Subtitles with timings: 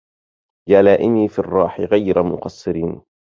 [0.69, 3.01] يا لائمي في الراح غير مقصر